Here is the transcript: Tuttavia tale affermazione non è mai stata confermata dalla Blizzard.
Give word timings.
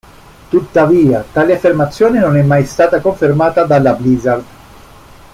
Tuttavia 0.49 1.23
tale 1.31 1.53
affermazione 1.53 2.17
non 2.19 2.35
è 2.35 2.41
mai 2.41 2.65
stata 2.65 2.99
confermata 2.99 3.65
dalla 3.65 3.93
Blizzard. 3.93 4.43